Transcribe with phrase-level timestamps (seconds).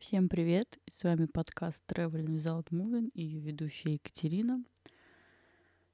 [0.00, 0.78] Всем привет!
[0.90, 4.64] С вами подкаст Traveling Without Moving и ее ведущая Екатерина.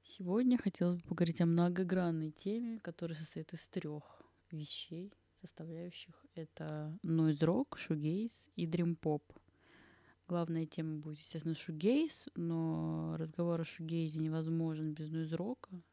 [0.01, 4.03] Сегодня хотелось бы поговорить о многогранной теме, которая состоит из трех
[4.49, 6.25] вещей, составляющих.
[6.35, 9.23] Это noise rock, shoegaze и dream pop.
[10.29, 15.83] Главная тема будет, естественно, shoegaze, но разговор о shoegaze невозможен без noise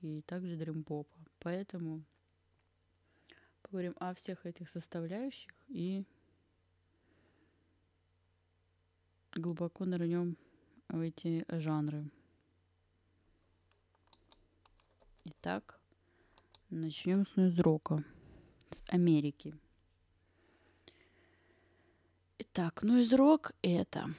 [0.00, 1.06] и также dream.
[1.38, 2.02] Поэтому
[3.62, 6.04] поговорим о всех этих составляющих и
[9.36, 10.36] глубоко нырнем
[10.88, 12.08] в эти жанры.
[15.24, 15.80] Итак,
[16.70, 18.04] начнем с нойз-рока,
[18.70, 19.54] с Америки.
[22.38, 24.14] Итак, нойз-рок— это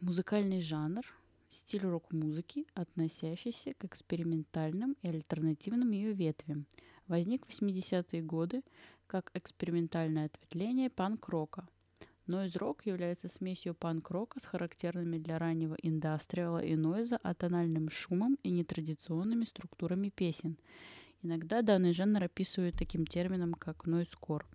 [0.00, 1.04] музыкальный жанр,
[1.48, 6.66] стиль рок-музыки, относящийся к экспериментальным и альтернативным ее ветвям.
[7.06, 8.62] Возник в 80-е годы
[9.06, 11.66] как экспериментальное ответвление панк-рока—
[12.28, 19.46] Нойз-рок является смесью панк-рока с характерными для раннего индастриала и нойза атональным шумом и нетрадиционными
[19.46, 20.58] структурами песен.
[21.22, 24.46] Иногда данный жанр описывают таким термином, как нойз-кор.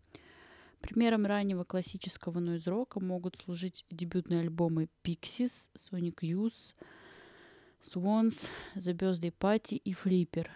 [0.81, 6.75] Примером раннего классического нойз-рока могут служить дебютные альбомы Pixies, Sonic Youth,
[7.84, 10.47] Swans, The Birthday Party и Flipper.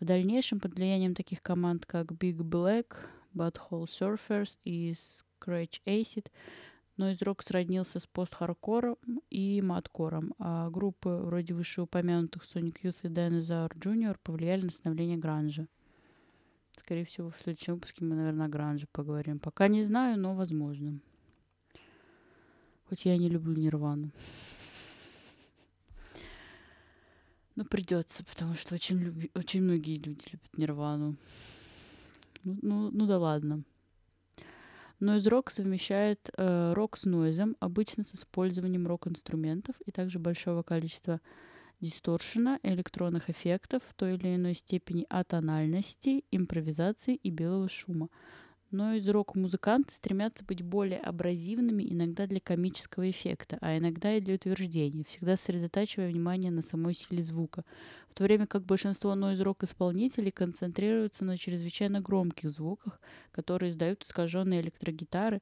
[0.00, 2.94] В дальнейшем под влиянием таких команд, как Big Black,
[3.34, 4.94] Butthole Surfers и
[5.40, 6.26] Scratch Acid,
[6.98, 8.96] но из рок сроднился с пост-хардкором
[9.30, 14.18] и маткором, а группы вроде вышеупомянутых Sonic Youth и Dinosaur Jr.
[14.22, 15.68] повлияли на становление гранжа.
[16.76, 19.38] Скорее всего, в следующем выпуске мы, наверное, о гранже поговорим.
[19.38, 21.00] Пока не знаю, но возможно.
[22.88, 24.10] Хоть я не люблю Нирвану.
[27.54, 29.30] Но придется, потому что очень, люби...
[29.34, 31.16] очень многие люди любят Нирвану.
[32.42, 33.62] Ну, ну, ну да ладно.
[35.00, 41.20] Нойз-рок совмещает э, рок с нойзом, обычно с использованием рок-инструментов и также большого количества
[41.80, 48.08] дисторшена, электронных эффектов в той или иной степени атональности, импровизации и белого шума
[48.70, 54.34] но из рок-музыканты стремятся быть более абразивными иногда для комического эффекта, а иногда и для
[54.34, 57.64] утверждения, всегда сосредотачивая внимание на самой силе звука,
[58.10, 63.00] в то время как большинство нойз-рок исполнителей концентрируются на чрезвычайно громких звуках,
[63.32, 65.40] которые издают искаженные электрогитары.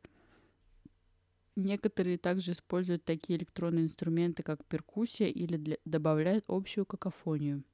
[1.57, 5.79] Некоторые также используют такие электронные инструменты, как перкуссия, или для...
[5.85, 7.65] добавляют общую какофонию.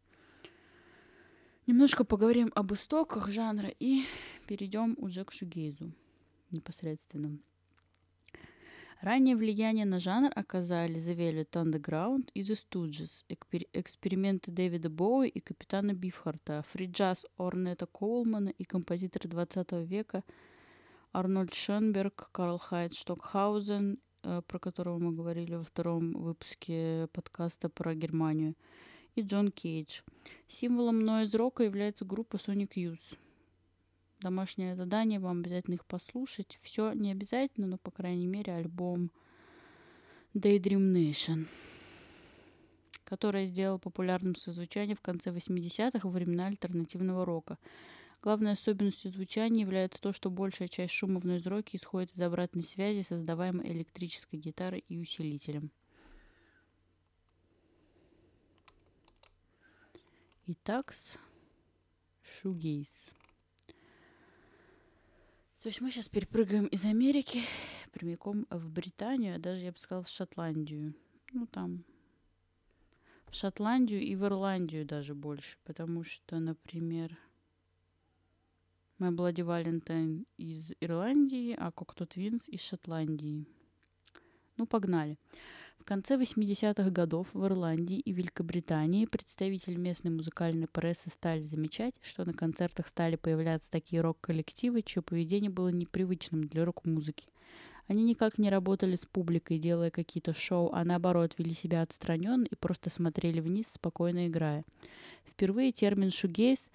[1.69, 4.03] Немножко поговорим об истоках жанра и
[4.49, 5.93] перейдем уже к шугейзу
[6.51, 7.39] непосредственно.
[9.01, 13.25] Раннее влияние на жанр оказали The Velvet Underground и The Stooges,
[13.73, 20.25] эксперименты Дэвида Боуи и капитана Бифхарта, фри-джаз Орнета Коулмана и композиторы 20 века
[21.13, 27.95] Арнольд Шенберг, Карл Хайт Штокхаузен, э, про которого мы говорили во втором выпуске подкаста про
[27.95, 28.57] Германию–
[29.15, 30.01] и Джон Кейдж.
[30.49, 33.19] Символом нойз-рока является группа Sonic Youth.
[34.21, 36.59] Домашнее задание, вам обязательно их послушать.
[36.63, 39.11] Все не обязательно, но, по крайней мере, альбом
[40.35, 41.47] Daydream Nation,
[43.05, 47.59] который сделал популярным свое звучание в конце 80-х во времена альтернативного рока.
[48.23, 53.03] Главной особенностью звучания является то, что большая часть шума в нойз-роке исходит из обратной связи,
[53.03, 55.73] создаваемой электрической гитарой и усилителем.
[60.45, 60.93] Итак,
[62.25, 62.89] шугейс.
[65.61, 67.43] То есть мы сейчас перепрыгаем из Америки
[67.93, 70.95] прямиком в Британию, а даже, я бы сказала, в Шотландию.
[71.33, 71.85] Ну, там,
[73.29, 77.17] в Шотландию и в Ирландию даже больше, потому что, например,
[78.99, 83.47] моя Блади Валентайн из Ирландии, а Кокто Твинс из Шотландии.
[84.57, 85.17] Ну, погнали.
[85.17, 85.53] Погнали.
[85.83, 92.25] В конце 80-х годов в Ирландии и Великобритании представители местной музыкальной прессы стали замечать, что
[92.25, 97.27] на концертах стали появляться такие рок-коллективы, чье поведение было непривычным для рок-музыки.
[97.89, 102.55] Они никак не работали с публикой, делая какие-то шоу, а наоборот вели себя отстраненно и
[102.55, 104.65] просто смотрели вниз, спокойно играя.
[105.27, 106.71] Впервые термин «шугейс»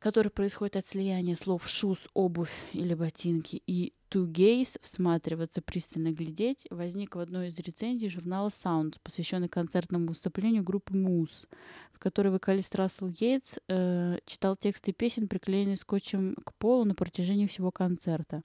[0.00, 6.66] который происходит от слияния слов «шуз», «обувь» или «ботинки» и «to gaze»— «всматриваться», «пристально глядеть»
[6.70, 11.46] возник в одной из рецензий журнала Sounds, посвященной концертному выступлению группы Moose,
[11.92, 17.46] в которой вокалист Рассел Йейтс э, читал тексты песен, приклеенные скотчем к полу на протяжении
[17.46, 18.42] всего концерта.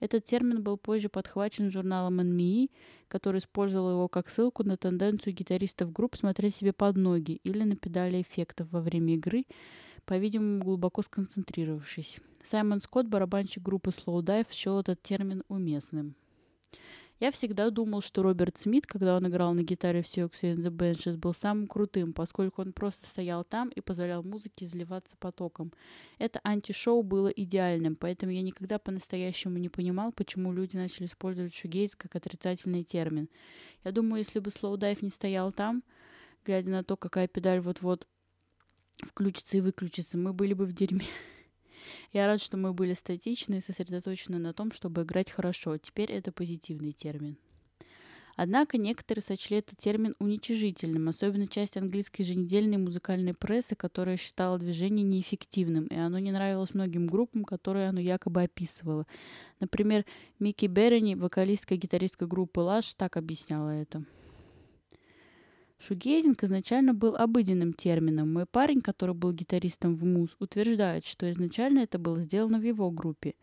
[0.00, 2.70] Этот термин был позже подхвачен журналом NME,
[3.06, 7.76] который использовал его как ссылку на тенденцию гитаристов групп смотреть себе под ноги или на
[7.76, 9.44] педали эффектов во время игры,
[10.04, 12.18] по-видимому, глубоко сконцентрировавшись.
[12.42, 16.14] Саймон Скотт, барабанщик группы Slow Dive, счел этот термин уместным.
[17.22, 20.76] Я всегда думал, что Роберт Смит, когда он играл на гитаре в Siouxsie and the
[20.76, 25.72] Benches, был самым крутым, поскольку он просто стоял там и позволял музыке изливаться потоком.
[26.18, 31.94] Это антишоу было идеальным, поэтому я никогда по-настоящему не понимал, почему люди начали использовать шугейз
[31.94, 33.28] как отрицательный термин.
[33.84, 35.84] Я думаю, если бы слоудайв не стоял там,
[36.44, 38.08] глядя на то, какая педаль вот-вот
[39.02, 41.06] включится и выключится, мы были бы в дерьме.
[42.12, 45.76] Я рад, что мы были статичны и сосредоточены на том, чтобы играть хорошо.
[45.78, 47.36] Теперь это позитивный термин.
[48.34, 55.04] Однако некоторые сочли этот термин уничижительным, особенно часть английской еженедельной музыкальной прессы, которая считала движение
[55.04, 59.06] неэффективным, и оно не нравилось многим группам, которые оно якобы описывало.
[59.60, 60.06] Например,
[60.38, 64.02] Микки Берни, вокалистка и гитаристка группы Лаш, так объясняла это.
[65.84, 68.32] Шугейзинг изначально был обыденным термином.
[68.32, 72.88] Мой парень, который был гитаристом в МУЗ, утверждает, что изначально это было сделано в его
[72.92, 73.34] группе.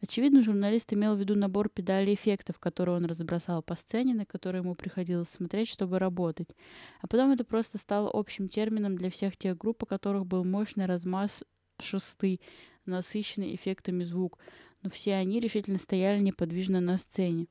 [0.00, 4.62] Очевидно, журналист имел в виду набор педалей эффектов, которые он разбросал по сцене, на которые
[4.62, 6.54] ему приходилось смотреть, чтобы работать.
[7.00, 10.86] А потом это просто стало общим термином для всех тех групп, у которых был мощный
[10.86, 11.42] размаз
[11.80, 12.40] шестый,
[12.86, 14.38] насыщенный эффектами звук,
[14.82, 17.48] но все они решительно стояли неподвижно на сцене.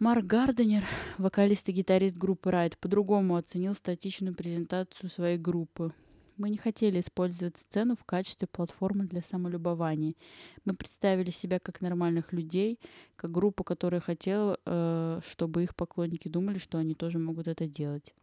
[0.00, 0.84] Марк Гарденер,
[1.18, 5.92] вокалист и гитарист группы Райт, по-другому оценил статичную презентацию своей группы.
[6.36, 10.14] Мы не хотели использовать сцену в качестве платформы для самолюбования.
[10.64, 12.78] Мы представили себя как нормальных людей,
[13.16, 18.14] как группу, которая хотела, э, чтобы их поклонники думали, что они тоже могут это делать.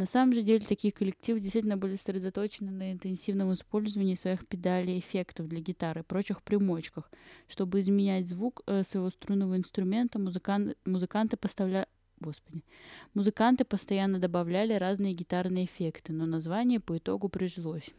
[0.00, 5.46] На самом же деле такие коллективы действительно были сосредоточены на интенсивном использовании своих педалей эффектов
[5.46, 7.10] для гитары и прочих примочках.
[7.48, 11.86] Чтобы изменять звук э, своего струнного инструмента, музыкант, музыканты поставляли
[12.18, 12.64] Господи.
[13.12, 17.90] Музыканты постоянно добавляли разные гитарные эффекты, но название по итогу прижилось.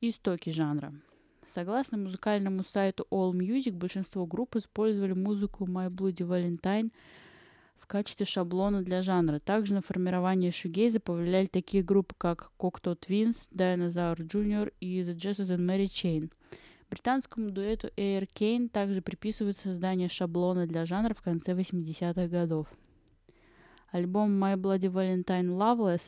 [0.00, 0.94] Истоки жанра.
[1.52, 6.92] Согласно музыкальному сайту All Music, большинство групп использовали музыку My Bloody Valentine–
[7.80, 9.38] в качестве шаблона для жанра.
[9.38, 14.72] Также на формирование шугейза повлияли такие группы, как Cocteau Twins, Dinosaur Jr.
[14.80, 16.30] и The Jesus and Mary Chain.
[16.90, 22.66] Британскому дуэту Air Kane также приписывают создание шаблона для жанра в конце 80-х годов.
[23.90, 26.02] Альбом My Bloody Valentine Loveless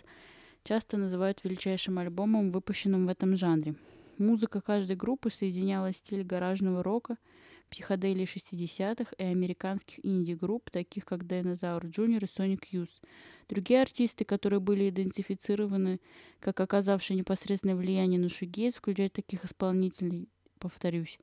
[0.64, 3.74] часто называют величайшим альбомом, выпущенным в этом жанре.
[4.18, 7.16] Музыка каждой группы соединяла стиль гаражного рока–
[7.72, 12.18] психоделии 60-х и американских инди-групп, таких как Dinosaur Jr.
[12.18, 13.00] и Sonic Youth.
[13.48, 15.98] Другие артисты, которые были идентифицированы
[16.38, 20.28] как оказавшие непосредственное влияние на шугейз, включают таких исполнителей,
[20.58, 21.18] повторюсь,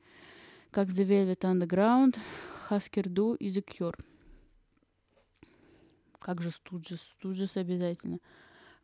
[0.72, 2.18] как The Velvet Underground,
[2.70, 4.00] Husker Du и The Cure.
[6.18, 7.02] Как же Студжес?
[7.02, 8.20] Студжес обязательно.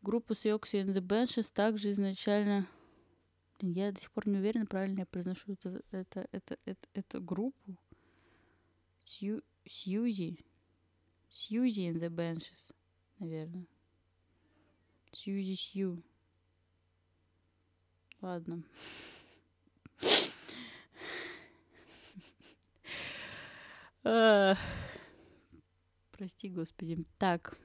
[0.04, 2.68] Группа Siouxsie and the Benches также изначально
[3.60, 7.78] я до сих пор не уверена, правильно я произношу это, это, это, это, эту группу.
[9.04, 10.40] Сью, Сьюзи.
[11.30, 12.74] Сьюзи in the Benches,
[13.20, 13.68] наверное.
[15.12, 16.04] Сьюзи Сью.
[18.22, 18.64] Ладно.
[26.12, 27.06] Прости, господи.
[27.18, 27.58] Так.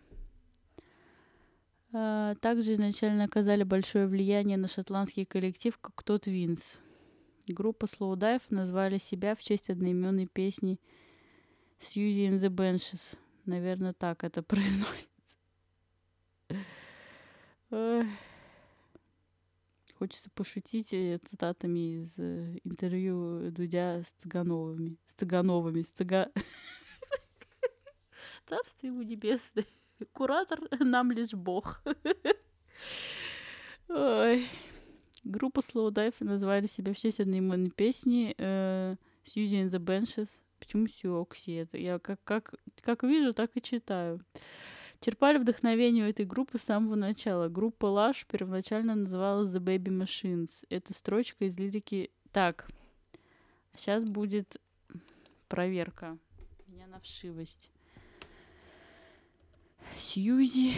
[1.93, 6.79] А, также изначально оказали большое влияние на шотландский коллектив, как тот Винс.
[7.49, 10.79] Группа Slow Dive назвали себя в честь одноименной песни
[11.81, 13.01] Suzy and the Benches.
[13.45, 15.09] Наверное, так это произносится.
[19.99, 24.97] Хочется пошутить э, цитатами из э, интервью Дудя с Цыгановыми.
[25.07, 25.83] С Цыгановыми.
[25.83, 26.31] С Цыга...
[28.47, 29.67] Царствие ему небесное.
[30.13, 31.83] Куратор нам лишь бог.
[33.89, 34.47] Ой.
[35.25, 40.29] Группа Slow Dive назвали себя в честь одноименной песни э, Suzy and the Benches.
[40.59, 41.51] Почему Сюокси?
[41.63, 44.25] Это я как, как, как вижу, так и читаю.
[45.01, 47.49] Черпали вдохновение у этой группы с самого начала.
[47.49, 50.67] Группа Lush первоначально называлась The Baby Machines.
[50.69, 52.11] Это строчка из лирики...
[52.33, 52.69] Так,
[53.77, 54.61] сейчас будет
[55.49, 56.19] проверка.
[56.67, 57.71] Меня на вшивость.
[60.01, 60.73] Сьюзи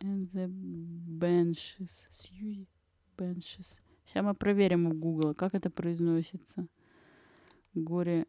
[0.00, 1.90] and the Benches.
[2.14, 2.66] Сьюзи
[3.18, 3.66] Benches.
[4.06, 6.66] Сейчас мы проверим у Google, как это произносится.
[7.74, 8.26] Горе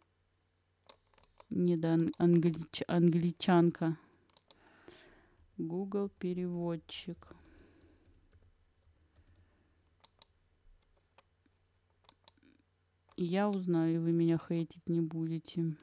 [1.50, 2.84] недо англич...
[2.88, 3.98] англичанка.
[5.58, 7.34] Google переводчик.
[13.16, 15.78] Я узнаю, и вы меня хейтить не будете.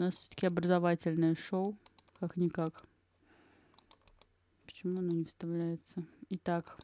[0.00, 1.76] У нас все-таки образовательное шоу,
[2.20, 2.82] как-никак.
[4.64, 6.02] Почему оно не вставляется?
[6.30, 6.78] Итак.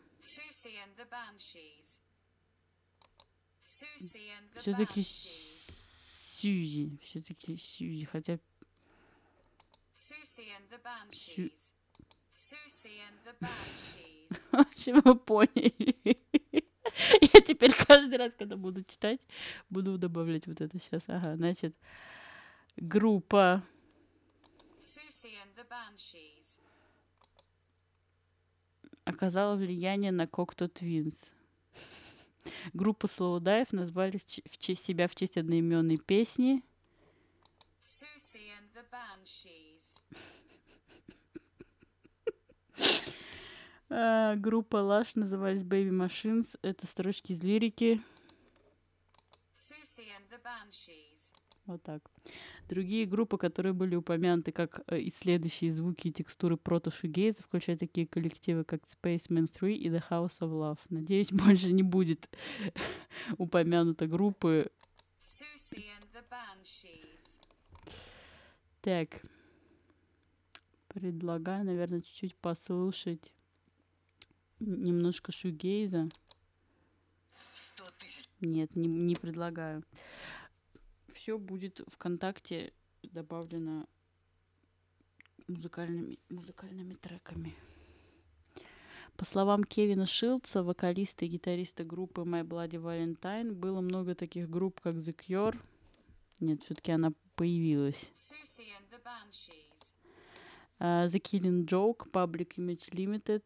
[4.57, 6.99] Все-таки Сьюзи.
[7.01, 8.05] Все-таки Сьюзи.
[8.05, 8.35] Хотя
[9.95, 11.53] Susie and the Banshees.
[12.51, 14.41] Susie and the Banshees.
[14.53, 15.97] В общем, вы поняли.
[17.23, 19.27] Я теперь каждый раз, когда буду читать,
[19.71, 21.03] буду добавлять вот это сейчас.
[21.07, 21.75] Ага, значит,
[22.77, 23.63] группа
[29.05, 31.17] оказала влияние на Cocteau Twins.
[32.75, 36.63] Группа Dive назвали в честь себя в честь одноименной песни.
[43.89, 46.59] А, группа Lush назывались Baby Machines.
[46.61, 48.03] Это строчки из лирики.
[51.67, 52.03] Вот так.
[52.69, 58.65] Другие группы, которые были упомянуты как э, исследующие звуки и текстуры прото-шугейза, включая такие коллективы,
[58.65, 60.79] как Spaceman 3 и The House of Love.
[60.89, 62.29] Надеюсь, больше не будет
[63.39, 64.71] упомянуто группы.
[68.81, 69.23] Так.
[70.89, 73.33] Предлагаю, наверное, чуть-чуть послушать
[74.59, 76.09] немножко шугейза.
[78.41, 79.83] Нет, не, не предлагаю.
[81.27, 83.89] Все будет ВКонтакте добавлено
[85.49, 87.53] музыкальными, музыкальными треками.
[89.17, 94.81] По словам Кевина Шилдса, вокалиста и гитариста группы My Bloody Valentine, было много таких групп,
[94.81, 95.59] как The Cure.
[96.39, 98.09] Нет, все-таки она появилась.
[100.79, 103.43] А, The Killing Joke, Public Image Limited.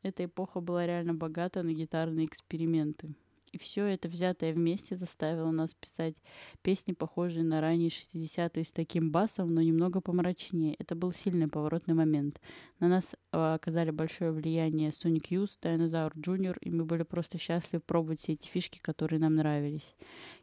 [0.00, 3.14] Эта эпоха была реально богата на гитарные эксперименты.
[3.52, 6.22] И все это взятое вместе заставило нас писать
[6.62, 10.74] песни, похожие на ранние 60-е с таким басом, но немного помрачнее.
[10.78, 12.40] Это был сильный поворотный момент.
[12.80, 17.80] На нас а, оказали большое влияние Sonic Youth, Dinosaur Jr., и мы были просто счастливы
[17.80, 19.94] пробовать все эти фишки, которые нам нравились.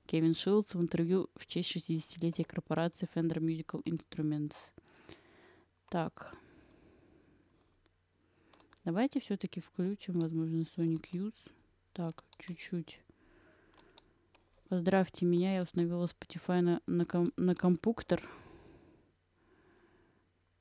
[0.05, 4.55] Кевин Шилдс в интервью в честь 60-летия корпорации Fender Musical Instruments.
[5.89, 6.35] Так.
[8.83, 11.33] Давайте все-таки включим, возможно, Sonic Youth.
[11.95, 12.99] Так, чуть-чуть.
[14.67, 18.21] Поздравьте меня, я установила Spotify на, на, ком- на компьютер.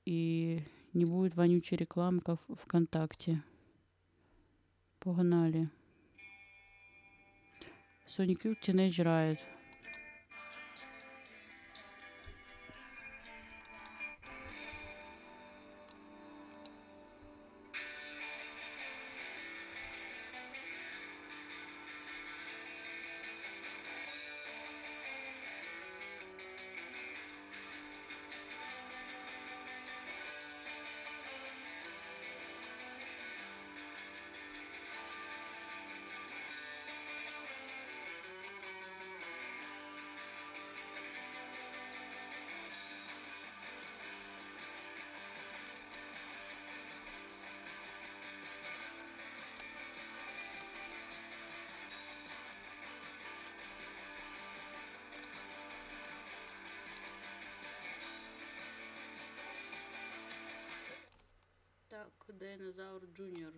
[0.05, 0.63] И
[0.93, 3.43] не будет вонючей рекламы, как в ВКонтакте.
[5.01, 5.69] Погнали.
[8.07, 9.41] Sonic Youth Teenage Riot.
[62.29, 63.53] Динозавр Джуниор.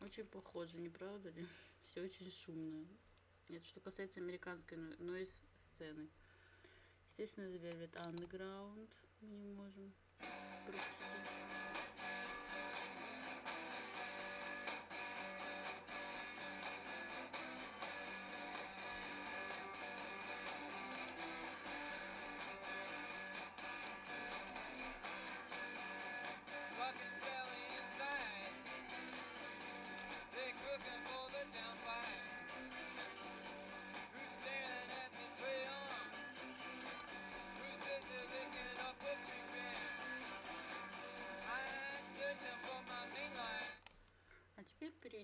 [0.00, 1.46] Очень похоже, не правда ли?
[1.84, 2.84] Все очень шумно.
[3.52, 5.28] Это что касается американской нойз
[5.74, 6.08] сцены.
[7.18, 8.88] Естественно, The Velvet Underground
[9.22, 9.92] мы не можем
[10.64, 11.89] пропустить.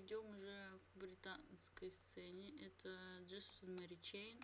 [0.07, 2.53] Перейдем уже к британской сцене.
[2.61, 2.97] Это
[3.27, 4.39] Джессон Мэри Чейн.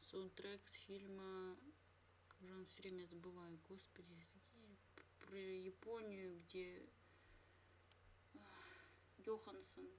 [0.00, 1.56] Саундтрек с фильма...
[2.28, 4.26] Как же он все время забываю, господи.
[5.20, 6.88] Про Японию, где...
[9.18, 9.90] Йоханссон.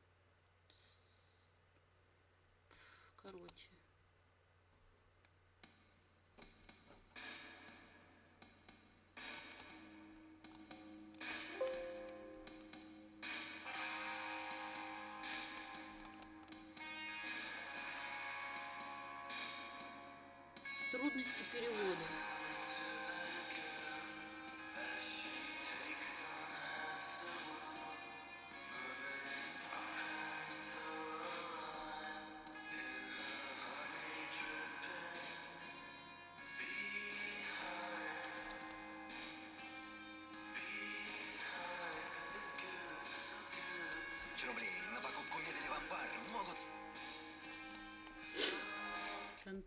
[3.17, 3.70] Короче.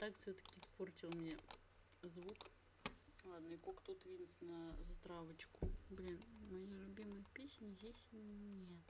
[0.05, 1.35] Контакт все-таки испортил мне
[2.03, 2.37] звук.
[3.25, 5.71] Ладно, и Кок тут Винс на затравочку.
[5.89, 8.85] Блин, мои любимые песни здесь нет.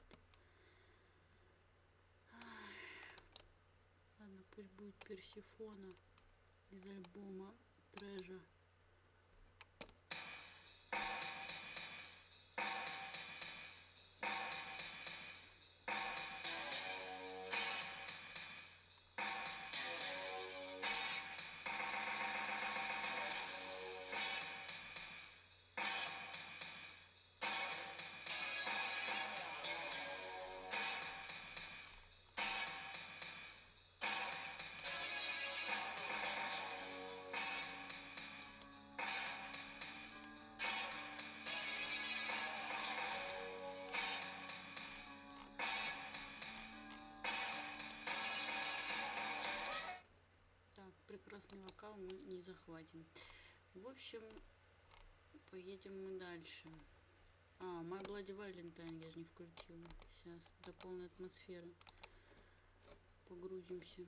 [4.19, 5.93] Ладно, пусть будет Персифона
[6.71, 7.55] из альбома
[7.93, 8.41] Трэжа.
[52.75, 53.05] Не захватим.
[53.73, 54.21] В общем,
[55.49, 56.67] поедем мы дальше.
[57.59, 59.87] А, My Bloody Valentine я же не включила.
[60.23, 61.73] Сейчас, до полной атмосферы.
[63.27, 64.05] Погрузимся.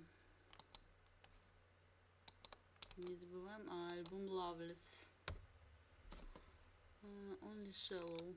[2.97, 5.07] Не забываем, а альбом Loveless.
[7.03, 8.35] А, Only Shallow.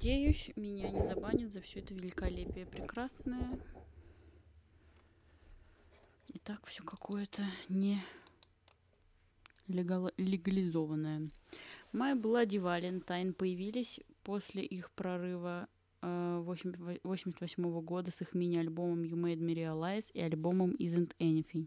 [0.00, 3.60] Надеюсь, меня не забанят за все это великолепие прекрасное.
[6.28, 7.98] И так все какое-то не
[9.68, 11.28] легал- легализованное.
[11.92, 15.68] My Bloody Valentine появились после их прорыва
[16.00, 16.40] э,
[17.02, 21.66] 88 года с их мини-альбомом You Made Me Realize и альбомом Isn't Anything.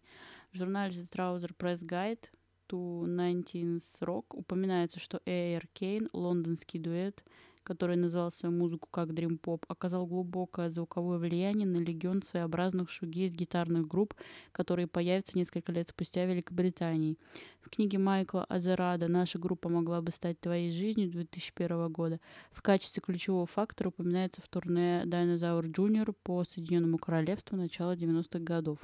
[0.52, 2.30] В журнале The Trouser Press Guide
[2.68, 7.24] to 19th Rock упоминается, что Air Kane, лондонский дуэт,
[7.64, 13.34] который называл свою музыку как Dream Pop, оказал глубокое звуковое влияние на легион своеобразных шугейс
[13.34, 14.14] гитарных групп,
[14.52, 17.18] которые появятся несколько лет спустя в Великобритании.
[17.62, 22.20] В книге Майкла Азерада «Наша группа могла бы стать твоей жизнью» 2001 года
[22.52, 26.14] в качестве ключевого фактора упоминается в турне Dinosaur Jr.
[26.24, 28.80] по Соединенному Королевству начала 90-х годов.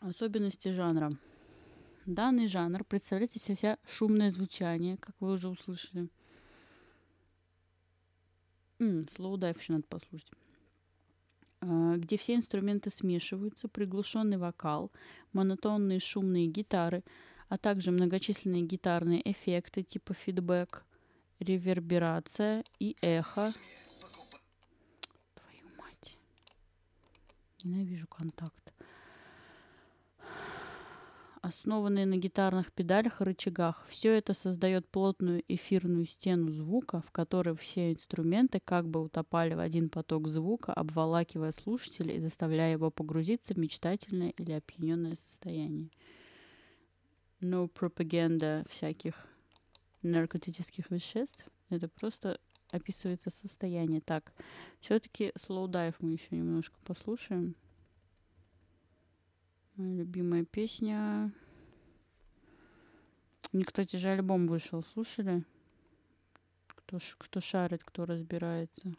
[0.00, 1.10] Особенности жанра.
[2.06, 6.08] Данный жанр представляет из себя шумное звучание, как вы уже услышали.
[9.14, 10.30] Слоудайв еще надо послушать.
[11.60, 14.90] А, Где все инструменты смешиваются, приглушенный вокал,
[15.32, 17.02] монотонные шумные гитары,
[17.48, 20.84] а также многочисленные гитарные эффекты типа фидбэк,
[21.38, 23.52] реверберация и эхо.
[25.34, 26.16] Твою мать.
[27.62, 28.63] Ненавижу контакт
[31.44, 33.86] основанные на гитарных педалях и рычагах.
[33.90, 39.60] Все это создает плотную эфирную стену звука, в которой все инструменты как бы утопали в
[39.60, 45.90] один поток звука, обволакивая слушателя и заставляя его погрузиться в мечтательное или опьяненное состояние.
[47.42, 49.14] No пропаганда всяких
[50.02, 51.44] наркотических веществ.
[51.68, 54.00] Это просто описывается состояние.
[54.00, 54.32] Так,
[54.80, 57.54] все-таки slow dive мы еще немножко послушаем.
[59.76, 61.32] Моя любимая песня.
[63.52, 64.84] У них, кстати же, альбом вышел.
[64.84, 65.42] Слушали?
[66.68, 68.94] Кто, кто шарит, кто разбирается.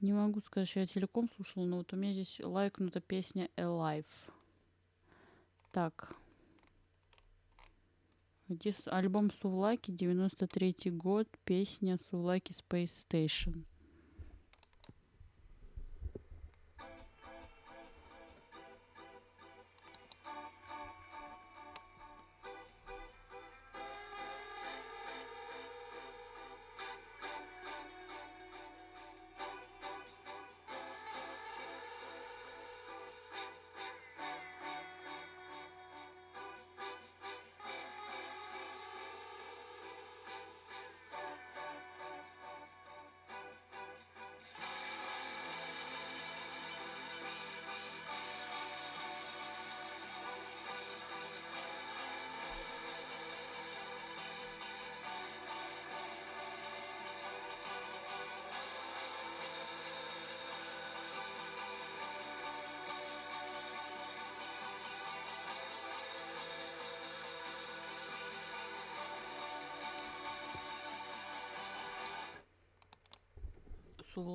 [0.00, 4.06] Не могу сказать, что я целиком слушала, но вот у меня здесь лайкнута песня Alive.
[5.72, 6.16] Так.
[8.48, 13.66] Где альбом Сувлаки, 93 год, песня Сувлаки Space Station.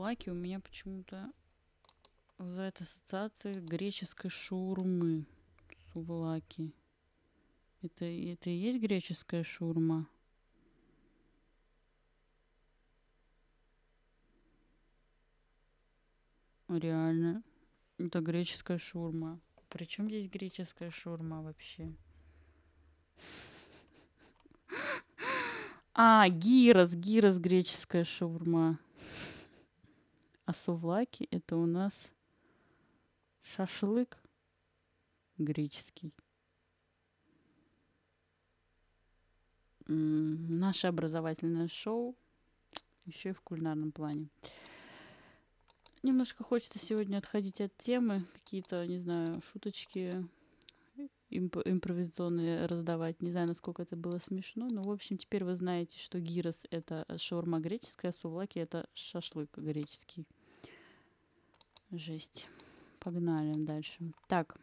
[0.08, 1.30] Сувлаки у меня почему-то
[2.38, 5.26] вызывает ассоциации греческой шаурмы.
[5.92, 6.74] Сувлаки.
[7.82, 10.08] Это, это и есть греческая шаурма?
[16.70, 17.44] Реально.
[17.98, 19.42] Это греческая шаурма.
[19.68, 21.94] Причем здесь греческая шаурма вообще?
[26.00, 28.78] А, гирос, гирос греческая шаурма.
[30.48, 31.94] А сувлаки это у нас
[33.44, 34.18] шашлык
[35.38, 36.14] греческий.
[39.88, 42.16] Наше образовательное шоу
[43.04, 44.30] еще и в кулинарном плане.
[46.02, 50.26] Немножко хочется сегодня отходить от темы, какие-то, не знаю, шуточки
[51.30, 53.22] имп- импровизационные раздавать.
[53.22, 57.06] Не знаю, насколько это было смешно, но, в общем, теперь вы знаете, что гирос— это
[57.18, 60.26] шаурма греческая, а сувлаки— это шашлык греческий.
[61.92, 62.48] Жесть.
[63.00, 64.12] Погнали дальше.
[64.28, 64.58] Так.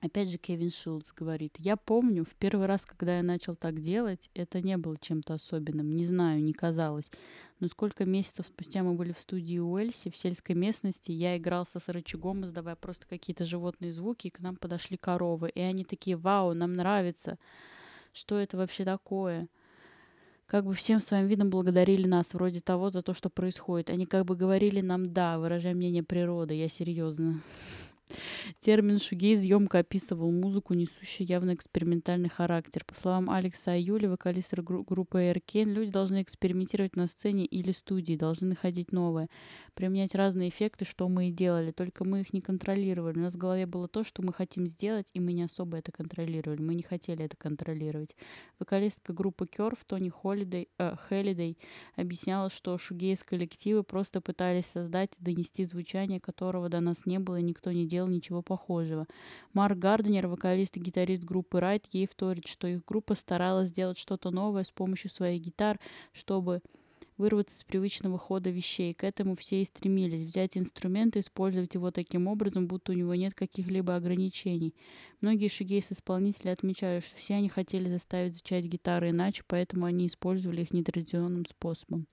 [0.00, 4.30] Опять же Кевин Шилдс говорит, я помню, в первый раз, когда я начал так делать,
[4.34, 5.96] это не было чем-то особенным.
[5.96, 7.10] Не знаю, не казалось.
[7.58, 11.88] Но сколько месяцев спустя мы были в студии Уэльси, в сельской местности, я игрался с
[11.88, 15.48] рычагом, издавая просто какие-то животные звуки, и к нам подошли коровы.
[15.48, 17.36] И они такие, вау, нам нравится.
[18.12, 19.48] Что это вообще такое?
[20.48, 23.90] Как бы всем своим видом благодарили нас, вроде того, за то, что происходит.
[23.90, 26.54] Они как бы говорили нам «да», выражая мнение природы.
[26.54, 27.42] Я серьезно.
[28.60, 32.84] Термин «шугейз» емко описывал музыку, несущую явно экспериментальный характер.
[32.84, 38.16] По словам Алекса Аюли, вокалиста гру- группы Kane, люди должны экспериментировать на сцене или студии,
[38.16, 39.28] должны находить новое,
[39.74, 43.18] применять разные эффекты, что мы и делали, только мы их не контролировали.
[43.18, 45.92] У нас в голове было то, что мы хотим сделать, и мы не особо это
[45.92, 46.60] контролировали.
[46.60, 48.16] Мы не хотели это контролировать.
[48.58, 51.58] Вокалистка группы Curve Тони Холидей, э, Хеллидей
[51.96, 57.36] объясняла, что шугейс коллективы просто пытались создать и донести звучание, которого до нас не было,
[57.36, 59.06] и никто не делал ничего похожего.
[59.52, 64.30] Марк Гарднер, вокалист и гитарист группы Райт, ей вторит, что их группа старалась сделать что-то
[64.30, 65.80] новое с помощью своих гитар,
[66.12, 66.62] чтобы
[67.18, 68.94] вырваться из привычного хода вещей.
[68.94, 70.22] К этому все и стремились.
[70.22, 74.74] Взять инструмент и использовать его таким образом, будто у него нет каких-либо ограничений.
[75.20, 80.72] Многие шугейс-исполнители отмечают, что все они хотели заставить звучать гитары иначе, поэтому они использовали их
[80.72, 82.06] нетрадиционным способом.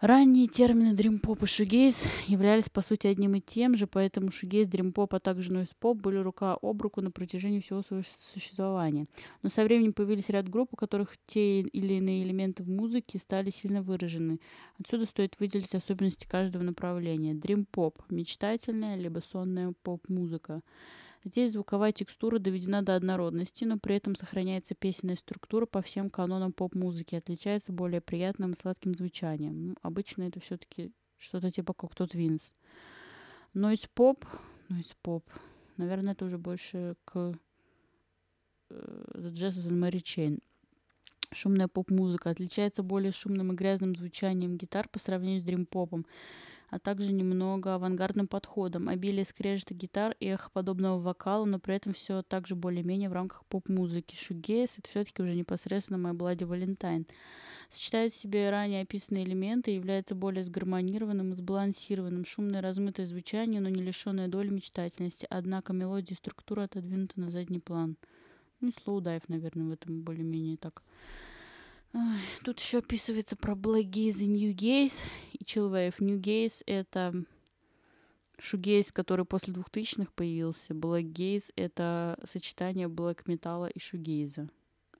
[0.00, 5.14] Ранние термины дрим-поп и шугейс являлись по сути одним и тем же, поэтому шугейс, дрим-поп,
[5.14, 8.04] а также нойз-поп были рука об руку на протяжении всего своего
[8.34, 9.06] существования.
[9.42, 13.48] Но со временем появились ряд групп, у которых те или иные элементы в музыке стали
[13.48, 14.38] сильно выражены.
[14.78, 17.32] Отсюда стоит выделить особенности каждого направления.
[17.32, 20.60] Дрим-поп– мечтательная либо сонная поп-музыка.
[21.26, 26.52] Здесь звуковая текстура доведена до однородности, но при этом сохраняется песенная структура по всем канонам
[26.52, 29.66] поп-музыки, отличается более приятным и сладким звучанием.
[29.66, 32.42] Ну, обычно это все-таки что-то типа Cocteau Twins.
[33.54, 34.24] Нойз поп,
[34.68, 35.24] нойз поп,
[35.76, 37.34] наверное, это уже больше к
[38.70, 40.38] The Jazz and Mary Chain.
[41.32, 46.06] Шумная поп-музыка отличается более шумным и грязным звучанием гитар по сравнению с дрим-попом,
[46.68, 48.88] а также немного авангардным подходом.
[48.88, 54.16] Обилие скрежета гитар и эхоподобного вокала, но при этом все также более-менее в рамках поп-музыки.
[54.16, 57.06] Шугейс— это все-таки уже непосредственно моя Блади Валентайн.
[57.70, 62.24] Сочетает в себе ранее описанные элементы является более сгармонированным и сбалансированным.
[62.24, 65.26] Шумное размытое звучание, но не лишенное доли мечтательности.
[65.30, 67.96] Однако мелодия и структура отодвинуты на задний план.
[68.60, 70.82] Ну и слоу-дайв, наверное, в этом более-менее так.
[71.96, 75.00] Ой, Тут еще описывается про Blackgaze и Nu Gaze
[75.32, 75.94] и Chillwave.
[75.98, 77.24] Nu Gaze— это
[78.36, 80.74] шугейз, который после 2000-х появился.
[80.74, 84.50] Blackgaze— это сочетание блэк металла и шугейза.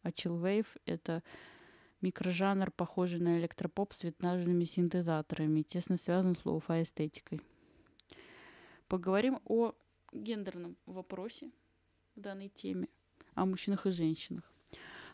[0.01, 1.23] А Chillwave— это
[2.01, 7.43] микрожанр, похожий на электропоп с винтажными синтезаторами, тесно связан с лоу-фай эстетикой.
[8.89, 9.75] Поговорим о
[10.13, 11.51] гендерном вопросе
[12.15, 12.89] в данной теме,
[13.35, 14.51] о мужчинах и женщинах.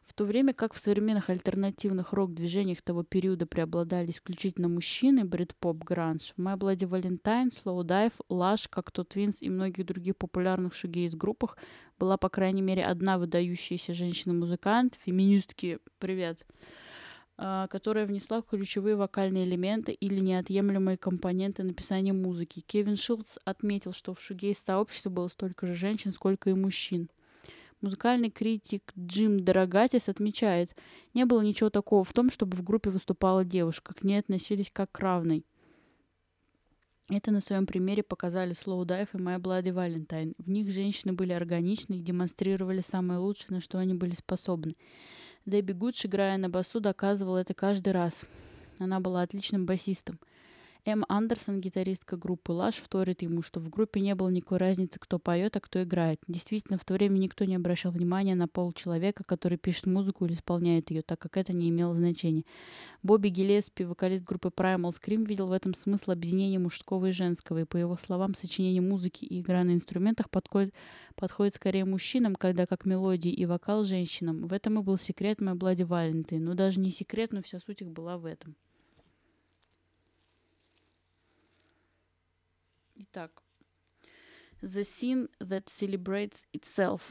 [0.07, 6.35] В то время как в современных альтернативных рок-движениях того периода преобладали исключительно мужчины, брит-поп, гранж,
[6.37, 11.57] My Bloody Valentine, Slow Dive, Lush, Cocteau Twins и многих других популярных шугейс-группах
[11.99, 16.45] была, по крайней мере, одна выдающаяся женщина-музыкант, феминистки, привет,
[17.39, 22.61] а, которая внесла ключевые вокальные элементы или неотъемлемые компоненты написания музыки.
[22.61, 27.09] Кевин Шилдс отметил, что в шугейс-сообществе было столько же женщин, сколько и мужчин.
[27.83, 30.71] Музыкальный критик Джим Дорогатис отмечает,
[31.15, 34.93] не было ничего такого в том, чтобы в группе выступала девушка, к ней относились как
[34.93, 35.45] к равной.
[37.11, 40.35] Это на своем примере показали Slow Dive и My Bloody Valentine.
[40.39, 44.77] В них женщины были органичны и демонстрировали самое лучшее, на что они были способны.
[45.45, 48.23] Дебби Гудж, играя на басу, доказывал это каждый раз.
[48.79, 50.21] Она была отличным басистом.
[50.85, 55.21] Эм Андерсон, гитаристка группы Лаш, вторит ему, что в группе не было никакой разницы, кто
[55.21, 56.19] поет, а кто играет.
[56.27, 60.35] Действительно, в то время никто не обращал внимания на пол человека, который пишет музыку или
[60.35, 62.43] исполняет ее, так как это не имело значения.
[63.05, 67.65] Бобби Гиллеспи, вокалист группы Primal Scream, видел в этом смысл объединения мужского и женского, и,
[67.65, 70.75] по его словам, сочинение музыки и игра на инструментах подходит,
[71.15, 74.49] подходит скорее мужчинам, когда как мелодии и вокал женщинам.
[74.49, 76.41] В этом и был секрет My Bloody Valentine.
[76.41, 78.57] Ну, даже не секрет, но вся суть их была в этом.
[83.15, 83.43] Итак,
[84.63, 87.03] The Scene That Celebrates Itself.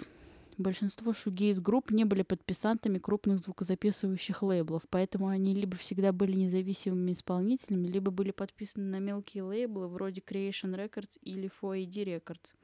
[0.57, 7.85] Большинство шугейз-групп не были подписантами крупных звукозаписывающих лейблов, поэтому они либо всегда были независимыми исполнителями,
[7.85, 12.55] либо были подписаны на мелкие лейблы вроде Creation Records или 4AD Records.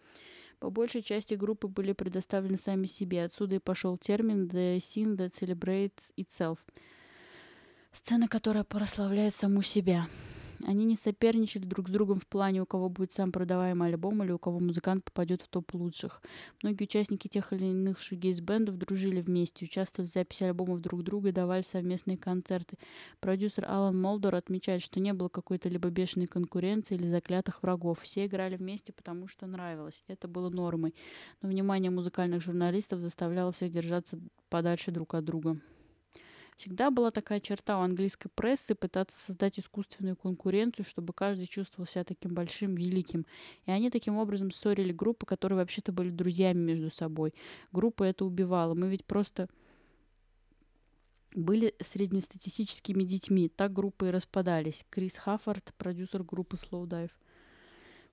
[0.58, 5.34] По большей части группы были предоставлены сами себе, отсюда и пошел термин «The Scene That
[5.40, 6.58] Celebrates Itself»—
[7.94, 10.08] сцена, которая прославляет саму себя.
[10.68, 14.34] Они не соперничали друг с другом в плане, у кого будет сам продаваемый альбом или
[14.34, 16.22] у кого музыкант попадет в топ лучших.
[16.62, 21.32] Многие участники тех или иных шугейз-бендов дружили вместе, участвовали в записи альбомов друг друга и
[21.32, 22.76] давали совместные концерты.
[23.22, 28.02] Продюсер Алан Молдор отмечает, что не было какой-то либо бешеной конкуренции или заклятых врагов.
[28.02, 30.04] Все играли вместе, потому что нравилось.
[30.10, 30.94] Это было нормой.
[31.42, 35.62] Но внимание музыкальных журналистов заставляло всех держаться подальше друг от друга.
[36.58, 42.04] Всегда была такая черта у английской прессы пытаться создать искусственную конкуренцию, чтобы каждый чувствовал себя
[42.04, 43.28] таким большим, великим.
[43.68, 47.36] И они таким образом ссорили группы, которые вообще-то были друзьями между собой.
[47.72, 48.74] Группа это убивала.
[48.74, 49.50] Мы ведь просто
[51.36, 53.50] были среднестатистическими детьми.
[53.50, 54.84] Так группы и распадались.
[54.90, 57.12] Крис Хаффорд, продюсер группы Slow Dive.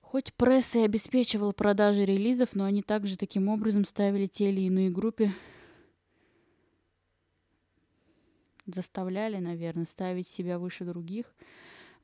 [0.01, 4.91] Хоть пресса и обеспечивала продажи релизов, но они также таким образом ставили те или иные
[4.91, 5.31] группы
[8.65, 11.25] заставляли, наверное, ставить себя выше других.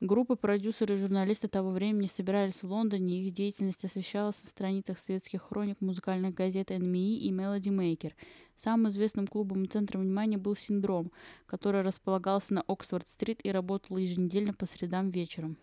[0.00, 5.42] Группы, продюсеры и журналисты того времени собирались в Лондоне, их деятельность освещалась на страницах светских
[5.42, 8.12] хроник музыкальных газет NME и Melody Maker.
[8.56, 11.12] Самым известным клубом и центром внимания был «Синдром»,
[11.46, 15.56] который располагался на Оксфорд-стрит и работал еженедельно по средам вечером.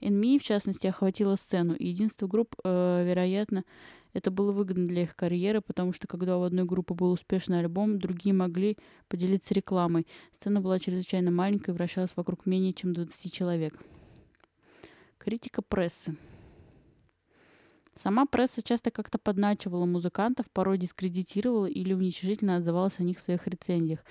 [0.00, 3.64] NME, в частности, охватила сцену, и единство групп, э, вероятно,
[4.12, 7.98] это было выгодно для их карьеры, потому что когда у одной группы был успешный альбом,
[7.98, 8.76] другие могли
[9.08, 10.06] поделиться рекламой.
[10.34, 13.74] Сцена была чрезвычайно маленькой вращалась вокруг менее чем 20 человек.
[15.18, 16.16] Критика прессы.
[17.94, 23.46] Сама пресса часто как-то подначивала музыкантов, порой дискредитировала или уничижительно отзывалась о них в своих
[23.48, 24.04] рецензиях.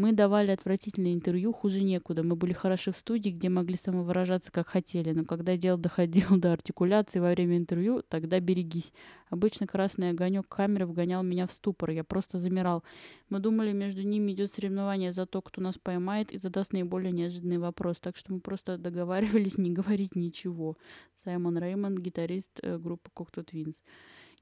[0.00, 2.22] Мы давали отвратительное интервью, хуже некуда.
[2.22, 5.12] Мы были хороши в студии, где могли самовыражаться, как хотели.
[5.12, 8.94] Но когда дело доходило до артикуляции во время интервью, тогда берегись.
[9.28, 11.90] Обычно красный огонек камеры вгонял меня в ступор.
[11.90, 12.82] Я просто замирал.
[13.28, 17.58] Мы думали, между ними идет соревнование за то, кто нас поймает и задаст наиболее неожиданный
[17.58, 17.98] вопрос.
[17.98, 20.78] Так что мы просто договаривались не говорить ничего.
[21.14, 23.76] Саймон Реймонд, гитарист э, группы Cocteau Twins.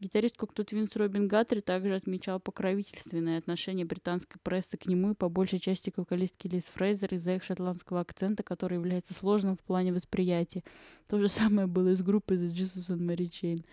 [0.00, 5.58] Гитарист Twins Робин Гатри также отмечал покровительственное отношение британской прессы к нему и по большей
[5.58, 10.62] части к вокалистке Лиз Фрейзер из-за их шотландского акцента, который является сложным в плане восприятия.
[11.08, 13.64] То же самое было и с группой The Jesus and Mary Chain.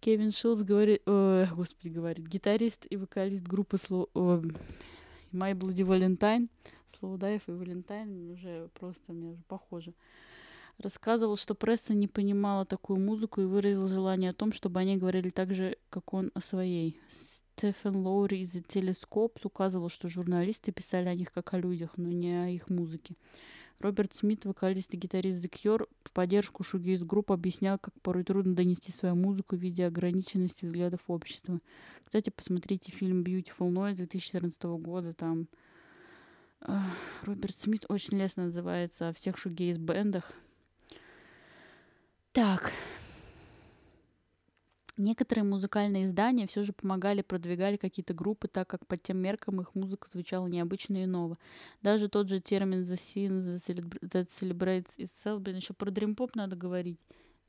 [0.00, 4.42] Кевин Шилдс говорит, э, господи, говорит, гитарист и вокалист группы Slow, э,
[5.30, 6.48] My Bloody Valentine,
[7.02, 9.92] Dive и Valentine уже просто мне уже похоже
[10.80, 15.30] рассказывал, что пресса не понимала такую музыку и выразил желание о том, чтобы они говорили
[15.30, 16.98] так же, как он о своей.
[17.56, 22.32] Стефан Лоури из Telescopes указывал, что журналисты писали о них как о людях, но не
[22.32, 23.16] о их музыке.
[23.80, 28.54] Роберт Смит, вокалист и гитарист The Cure, в поддержку шугейз групп объяснял, как порой трудно
[28.54, 31.60] донести свою музыку в виде ограниченности взглядов общества.
[32.04, 35.46] Кстати, посмотрите фильм Beautiful Noise 2014 года, там
[37.22, 40.32] Роберт Смит очень лестно отзывается о всех шугейз-бендах,
[42.32, 42.72] так.
[44.96, 49.74] Некоторые музыкальные издания все же помогали, продвигали какие-то группы, так как под тем меркам их
[49.74, 51.38] музыка звучала необычно и ново.
[51.80, 53.40] Даже тот же термин «the scene
[54.02, 57.00] that celebrates itself», блин, еще про дрим-поп надо говорить.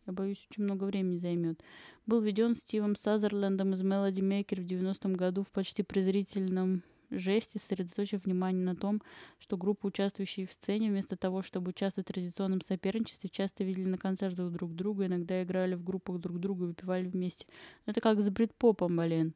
[0.08, 1.62] Я боюсь, очень много времени займет.
[2.06, 8.26] Был введен Стивом Сазерлендом из Melody Maker в 90-м году в почти презрительном жести, сосредоточив
[8.26, 9.02] внимание на том,
[9.40, 13.98] что группы, участвующие в сцене, вместо того, чтобы участвовать в традиционном соперничестве, часто видели на
[13.98, 17.46] концертах друг друга, иногда играли в группах друг друга выпивали вместе.
[17.86, 19.36] Ну, это как с брит-попом, блин.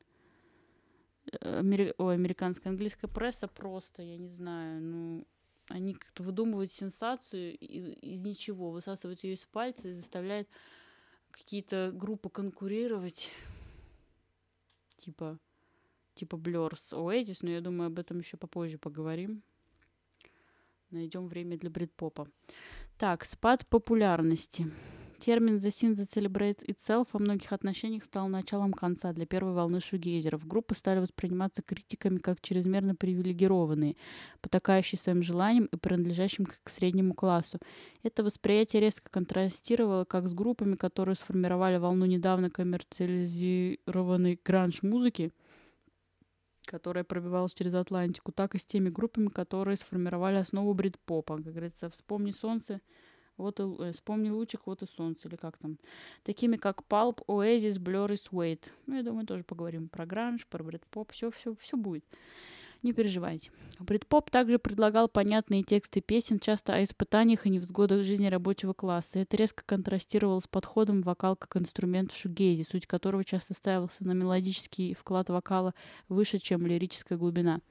[1.41, 1.93] Амери...
[1.97, 5.27] Ой, американская, английская пресса просто, я не знаю, ну,
[5.69, 10.47] они как-то выдумывают сенсацию из ничего, высасывают ее из пальца и заставляют
[11.31, 13.31] какие-то группы конкурировать.
[14.97, 15.38] Типа,
[16.15, 19.43] типа Blur с Oasis, но я думаю, об этом еще попозже поговорим.
[20.89, 22.28] найдем время для брит-попа.
[22.97, 24.71] Так, спад популярности.
[25.19, 29.80] Термин «The Scene That Celebrates Itself» во многих отношениях стал началом конца для первой волны
[29.80, 30.45] шугейзеров.
[30.45, 33.95] Группы стали восприниматься критиками как чрезмерно привилегированные,
[34.41, 37.60] потакающие своим желаниям и принадлежащим к среднему классу.
[38.04, 45.32] Это восприятие резко контрастировало как с группами, которые сформировали волну недавно коммерциализированной гранж-музыки,
[46.65, 51.38] которая пробивалась через Атлантику, так и с теми группами, которые сформировали основу брит-попа.
[51.38, 52.82] Как говорится, «Вспомни солнце»,
[53.38, 55.78] вот и, э, вспомни лучик, вот и солнце, или как там.
[56.23, 58.71] Такими как Pulp, Oasis, Blur и Suede.
[58.88, 62.06] Ну, я думаю, тоже поговорим про гранж, про брит-поп, все, все, все будет.
[62.86, 63.50] Не переживайте.
[63.80, 69.17] Брит-поп также предлагал понятные тексты песен, часто о испытаниях и невзгодах жизни рабочего класса.
[69.17, 74.12] Это резко контрастировало с подходом вокал как инструмент в шугейзе, суть которого часто ставился на
[74.12, 75.74] мелодический вклад вокала
[76.10, 77.62] выше, чем лирическая глубина.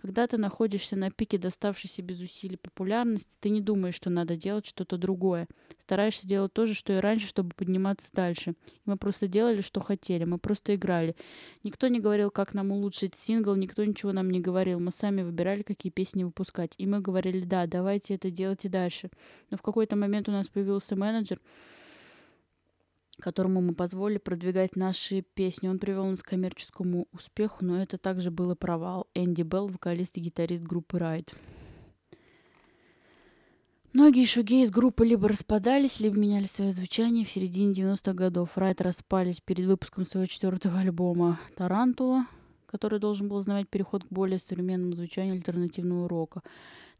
[0.00, 4.64] Когда ты находишься на пике доставшейся без усилий популярности, ты не думаешь, что надо делать
[4.64, 5.46] что-то другое.
[5.76, 8.54] Стараешься делать то же, что и раньше, чтобы подниматься дальше.
[8.86, 11.16] Мы просто делали, что хотели, мы просто играли.
[11.64, 14.80] Никто не говорил, как нам улучшить сингл, никто ничего нам не говорил.
[14.80, 16.72] Мы сами выбирали, какие песни выпускать.
[16.78, 19.10] И мы говорили, да, давайте это делать и дальше.
[19.50, 21.38] Но в какой-то момент у нас появился менеджер,
[23.20, 25.68] которому мы позволили продвигать наши песни.
[25.68, 29.08] Он привел нас к коммерческому успеху, но это также был и провал.
[29.14, 31.32] Энди Белл, вокалист и гитарист группы Ride.
[33.92, 38.50] Многие шугейз-группы либо распадались, либо меняли свое звучание в середине 90-х годов.
[38.54, 42.26] Ride распались перед выпуском своего четвертого альбома «Тарантула»,
[42.66, 46.42] который должен был знаменовать переход к более современному звучанию альтернативного рока.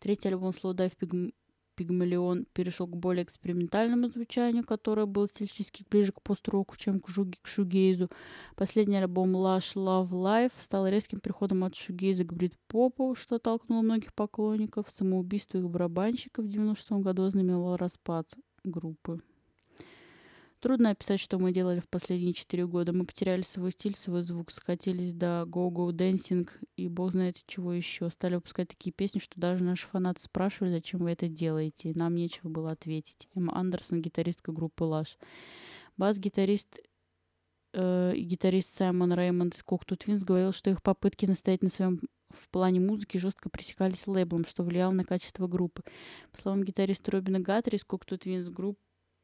[0.00, 1.32] Третий альбом Slowdive Pig-
[1.76, 7.38] Пигмалион перешел к более экспериментальному звучанию, которое было стилистически ближе к пост-року, чем к, жуги-
[7.40, 8.10] к шугейзу.
[8.56, 14.14] Последний альбом Lush Love Life стал резким переходом от шугейза к брит-попу, что толкнуло многих
[14.14, 14.90] поклонников.
[14.90, 18.26] Самоубийство их барабанщика в 96 году ознаменовало распад
[18.64, 19.20] группы.
[20.60, 22.92] Трудно описать, что мы делали в последние четыре года.
[22.92, 28.10] Мы потеряли свой стиль, свой звук, скатились до go-go dancing и бог знает чего еще.
[28.10, 31.92] Стали выпускать такие песни, что даже наши фанаты спрашивали, зачем вы это делаете.
[31.94, 33.26] Нам нечего было ответить.
[33.34, 35.16] Эмма Андерсон, гитаристка группы Лаш.
[35.96, 36.78] Бас-гитарист
[37.72, 42.02] э, и гитарист Саймон Реймонд из Cocteau Twins говорил, что их попытки настоять на своем
[42.28, 45.82] в плане музыки жестко пресекались лейблом, что влияло на качество группы.
[46.32, 48.50] По словам гитариста Робина Гаттери из Cocteau Twins,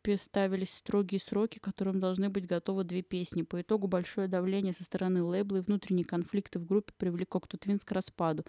[0.06, 3.42] группе ставились строгие сроки, которым должны быть готовы две песни.
[3.42, 7.90] По итогу большое давление со стороны лейбла и внутренние конфликты в группе Cocteau Twins к
[7.90, 8.44] распаду.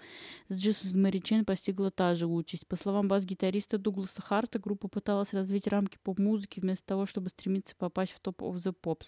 [0.49, 2.67] С Jesus Mary Chain постигла та же участь.
[2.67, 8.11] По словам бас-гитариста Дугласа Харта, группа пыталась развить рамки поп-музыки вместо того, чтобы стремиться попасть
[8.11, 9.07] в Top of the Pops.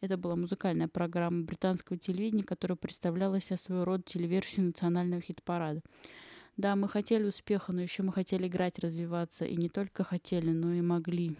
[0.00, 5.82] Это была музыкальная программа британского телевидения, которая представляла себя своего рода телеверсию национального хит-парада.
[6.56, 9.44] Да, мы хотели успеха, но еще мы хотели играть, развиваться.
[9.44, 11.36] И не только хотели, но и могли.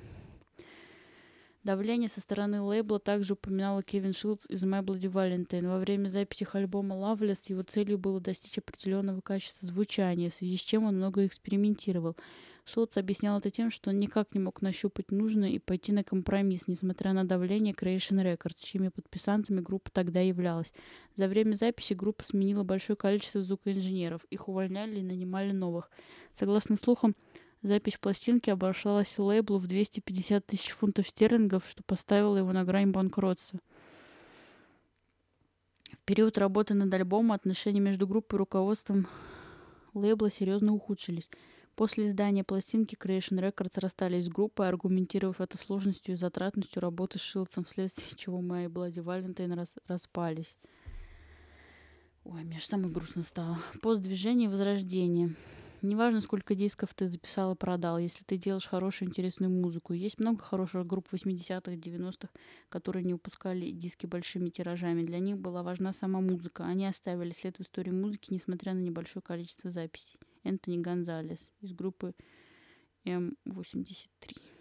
[1.64, 5.68] Давление со стороны лейбла также упоминала Кевин Шилдс из My Bloody Valentine.
[5.68, 10.56] Во время записи их альбома Loveless его целью было достичь определенного качества звучания, в связи
[10.56, 12.16] с чем он много экспериментировал.
[12.64, 16.68] Шилдс объяснял это тем, что он никак не мог нащупать нужное и пойти на компромисс,
[16.68, 20.72] несмотря на давление Creation Records, чьими подписантами группа тогда являлась.
[21.16, 24.22] За время записи группа сменила большое количество звукоинженеров.
[24.30, 25.90] Их увольняли и нанимали новых.
[26.34, 27.16] Согласно слухам,
[27.62, 33.58] Запись пластинки обошлась лейблу в 250 тысяч фунтов стерлингов, что поставило его на грань банкротства.
[35.92, 39.08] В период работы над альбомом отношения между группой и руководством
[39.92, 41.28] лейбла серьезно ухудшились.
[41.74, 47.22] После издания пластинки Creation Records расстались с группой, аргументировав это сложностью и затратностью работы с
[47.22, 50.56] Шилцем, вследствие чего My Bloody Valentine рас- распались.
[52.24, 53.58] Ой, мне аж самое грустно стало.
[53.80, 55.34] Постдвижение и возрождение.
[55.80, 59.92] Неважно, сколько дисков ты записал и продал, если ты делаешь хорошую, интересную музыку.
[59.92, 62.28] Есть много хороших групп 80-х, 90-х,
[62.68, 65.04] которые не выпускали диски большими тиражами.
[65.04, 66.64] Для них была важна сама музыка.
[66.64, 70.18] Они оставили след в истории музыки, несмотря на небольшое количество записей.
[70.42, 72.14] Энтони Гонзалес из группы
[73.04, 74.57] М83.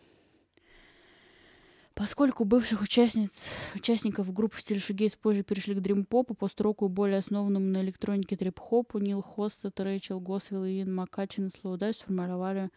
[1.98, 3.32] Поскольку бывших участниц,
[3.74, 9.24] участников группы в шугейз позже перешли к дрим-попу, пост-року более основанному на электронике трип-хопу, Нил
[9.24, 12.70] Холстед, Рэйчел Госвелл и Иэн Маккачин из Slowdive сформировали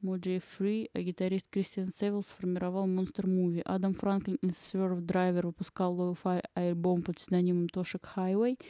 [0.00, 3.62] Mojave 3, а гитарист Кристиан Севилл сформировал Monster Movie.
[3.62, 8.60] Адам Франклин из Swervedriver выпускал лоу-фай альбом под псевдонимом Toshack Highway.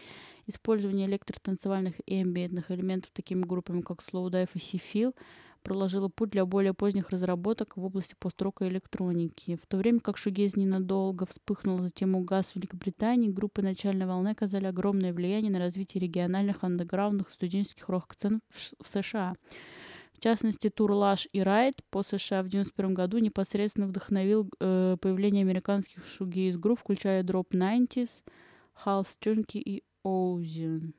[0.46, 5.14] Использование электротанцевальных и амбиентных элементов такими группами, как Slowdive и Seefeel,
[5.62, 9.56] проложила путь для более поздних разработок в области пост-рока электроники.
[9.56, 14.66] В то время как шугейз ненадолго вспыхнул, затем угас в Великобритании, группы начальной волны оказали
[14.66, 19.36] огромное влияние на развитие региональных андеграундных студенческих рок-сцен в Ш- в США.
[20.20, 26.06] частности, тур Лаш и Райт по США в 91 году непосредственно вдохновил э, появление американских
[26.06, 28.08] шугейз групп, включая Drop 90s,
[28.84, 30.94] Half Stunky и Ocean.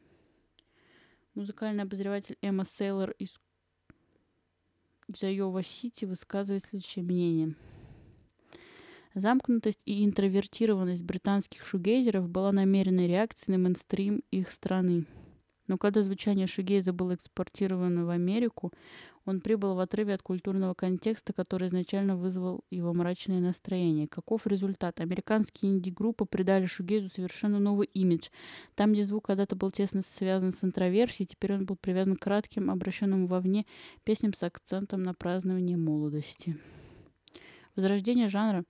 [1.35, 3.33] Музыкальный обозреватель Эмма Сейлор из,
[5.07, 7.55] из Айова Сити высказывает следующее мнение.
[9.15, 15.05] Замкнутость и интровертированность британских шугейзеров была намеренной реакцией на мейнстрим их страны.
[15.67, 18.71] Но когда звучание шугейза было экспортировано в Америку,
[19.25, 24.07] он прибыл в отрыве от культурного контекста, который изначально вызвал его мрачное настроение.
[24.07, 24.99] Каков результат?
[24.99, 28.29] Американские инди-группы придали шугейзу совершенно новый имидж.
[28.75, 32.69] Там, где звук когда-то был тесно связан с интроверсией, теперь он был привязан к кратким,
[32.69, 33.65] обращенным вовне
[34.03, 36.57] песням с акцентом на празднование молодости.
[37.75, 38.65] Возрождение жанра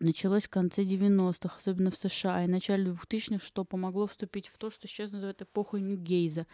[0.00, 4.70] началось в конце 90-х, особенно в США, и начале 2000-х, что помогло вступить в то,
[4.70, 6.46] что сейчас называют эпохой нью-гейза.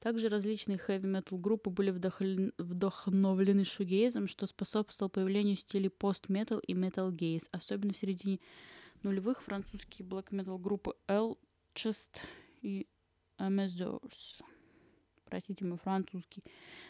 [0.00, 7.42] Также различные хэви-метал группы были вдохлен- вдохновлены шугейзом, что способствовало появлению стилей пост-метал и метал-гейз.
[7.50, 8.40] Особенно в середине
[9.02, 12.10] нулевых французские блэк-метал группы Elchest
[12.62, 12.86] и
[13.38, 14.42] Amazors
[15.28, 16.42] простите мой французский,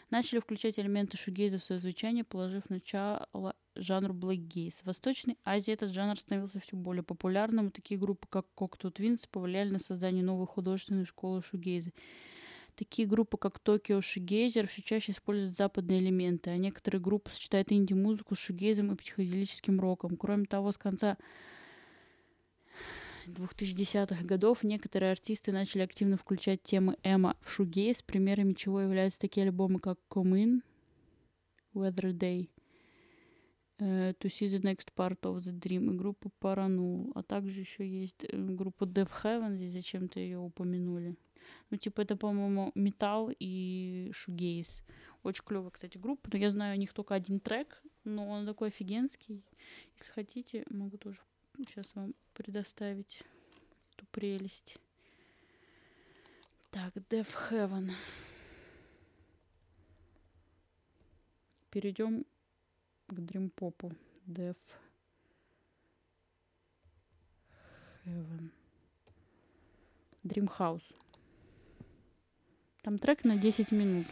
[0.09, 4.81] начали включать элементы шугейза в свое звучание, положив начало жанру блэкгейз.
[4.81, 9.27] В Восточной Азии этот жанр становился все более популярным, и такие группы, как Cocteau Twins,
[9.29, 11.91] повлияли на создание новой художественной школы шугейза.
[12.79, 18.35] Такие группы, как Токио Шугейзер, все чаще используют западные элементы, а некоторые группы сочетают инди-музыку
[18.35, 20.15] с шугейзом и психоделическим роком.
[20.15, 21.17] Кроме того, с конца
[23.25, 29.45] 2010-х годов некоторые артисты начали активно включать темы эмо в шугейз, примерами чего являются такие
[29.45, 30.61] альбомы, как Come In,
[31.73, 32.49] Weather Day,
[33.79, 37.13] To See the Next Part of the Dream и группа Paranul.
[37.15, 41.15] А также еще есть э, группа Death Heaven, здесь зачем-то ее упомянули.
[41.69, 44.81] Ну, типа, это, по-моему, металл и шугейз.
[45.23, 46.29] Очень клевая, кстати, группа.
[46.31, 49.45] Но я знаю о них только один трек, но он такой офигенский.
[49.97, 51.19] Если хотите, могу тоже
[51.57, 53.21] сейчас вам предоставить
[53.95, 54.77] эту прелесть.
[56.71, 57.91] Так, Death Heaven.
[61.71, 62.25] Перейдем
[63.09, 63.91] к дримпопу.
[64.27, 64.55] Death
[68.05, 68.49] Heaven.
[70.23, 70.83] Dream House.
[72.81, 74.07] Там трек на 10 минут.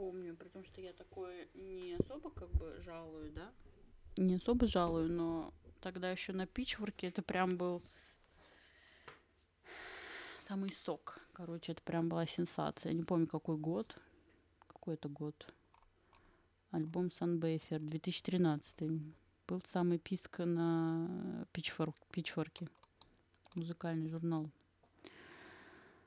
[0.00, 3.52] Помню, при том, что я такое не особо как бы жалую, да?
[4.16, 7.82] Не особо жалую, но тогда еще на пичворке это прям был
[10.38, 11.18] самый сок.
[11.34, 12.92] Короче, это прям была сенсация.
[12.92, 13.94] Я не помню, какой год.
[14.68, 15.54] Какой это год?
[16.70, 18.76] Альбом Sunbather 2013.
[19.48, 22.68] Был самый писк на пичфорк, пичфорке.
[23.54, 24.50] Музыкальный журнал.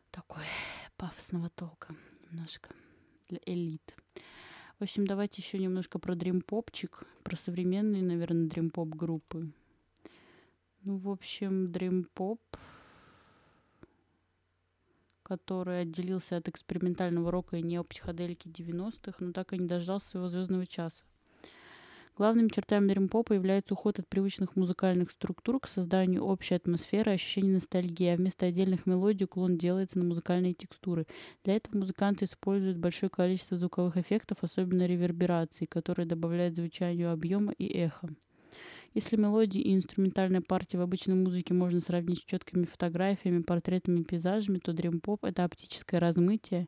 [0.10, 0.46] Такой
[0.98, 1.96] пафосного толка
[2.32, 2.74] немножко
[3.34, 3.96] для элит.
[4.80, 9.52] В общем, давайте еще немножко про дримпопчик, про современные, наверное, дримпоп группы.
[10.84, 12.42] Ну, в общем, дримпоп,
[15.24, 20.68] который отделился от экспериментального рока и неопсиходелики 90-х, но так и не дождался своего звездного
[20.68, 21.04] часа.
[22.16, 28.10] Главными чертами дримпопа является уход от привычных музыкальных структур к созданию общей атмосферы ощущения ностальгии,
[28.10, 31.08] а вместо отдельных мелодий уклон делается на музыкальные текстуры.
[31.44, 37.66] Для этого музыканты используют большое количество звуковых эффектов, особенно ревербераций, которые добавляют звучанию объема и
[37.66, 38.10] эхо.
[38.94, 44.60] Если мелодии и инструментальные партии в обычной музыке можно сравнить с четкими фотографиями, портретами, пейзажами,
[44.60, 46.68] то дрим-поп— это оптическое размытие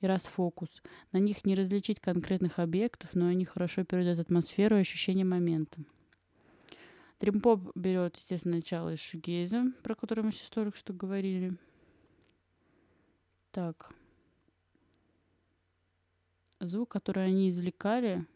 [0.00, 0.82] и расфокус.
[1.12, 5.80] На них не различить конкретных объектов, но они хорошо передают атмосферу и ощущение момента.
[7.20, 11.56] Дримпоп берет, естественно, начало из шугейза, про который мы сейчас только что говорили.
[13.50, 13.92] Так.
[16.60, 18.26] Звук, который они извлекали,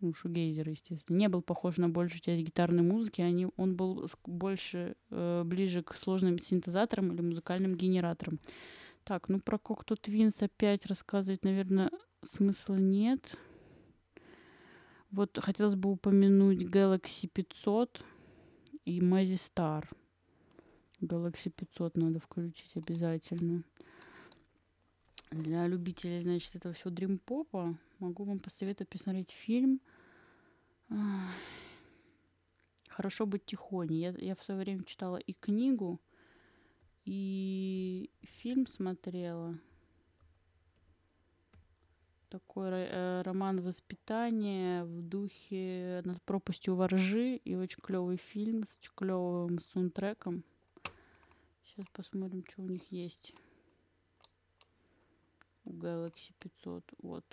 [0.00, 3.20] ну, шугейзер, естественно, не был похож на большую часть гитарной музыки.
[3.20, 8.38] Они, он был больше э, ближе к сложным синтезаторам или музыкальным генераторам.
[9.04, 11.90] Так, ну про Cocteau Twins опять рассказывать, наверное,
[12.22, 13.36] смысла нет.
[15.10, 18.04] Вот хотелось бы упомянуть Galaxy 500
[18.84, 19.84] и Mazy Star.
[21.00, 23.64] Galaxy 500 надо включить обязательно.
[25.32, 29.80] Для любителей, значит, этого всего дримпопа могу вам посоветовать посмотреть фильм
[32.88, 33.98] «Хорошо быть тихоней».
[33.98, 36.00] Я, я в свое время читала и книгу,
[37.04, 39.58] и фильм смотрела.
[42.28, 48.92] Такой э, роман воспитания в духе над пропастью воржи и очень клевый фильм с очень
[48.94, 50.42] клевым саундтреком.
[51.64, 53.34] Сейчас посмотрим, что у них есть.
[55.64, 56.84] У Galaxy 500.
[57.02, 57.24] Вот.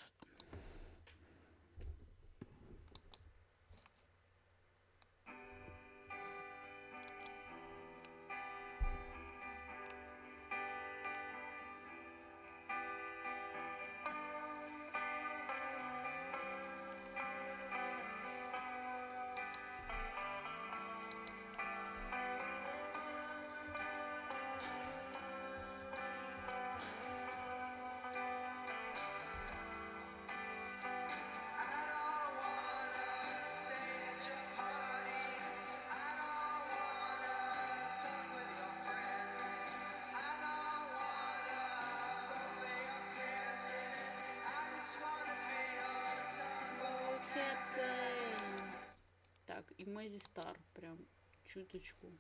[50.20, 50.98] Стар прям
[51.46, 52.12] чуточку.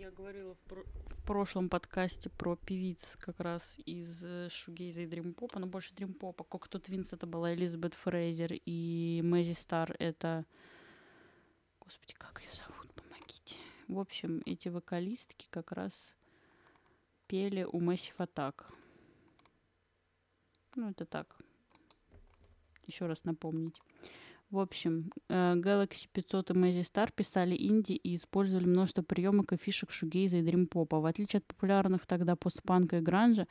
[0.00, 5.06] Я говорила в, про- в прошлом подкасте про певиц как раз из э, шугейза и
[5.06, 6.42] дримпопа, но больше дримпопа.
[6.42, 10.46] Кокто Твинс это была Элизабет Фрейзер, и Мэзи Стар это...
[11.80, 12.90] Господи, как ее зовут?
[12.94, 13.56] Помогите.
[13.88, 15.92] В общем, эти вокалистки как раз
[17.26, 18.72] пели у Massive Attack.
[20.76, 21.36] Ну, это так.
[22.86, 23.78] Еще раз напомнить.
[24.50, 29.56] В общем, э, Galaxy 500 и Mazy Star писали инди и использовали множество приемок и
[29.56, 30.98] фишек шугейза и дримпопа.
[30.98, 33.46] В отличие от популярных тогда постпанка и гранжа,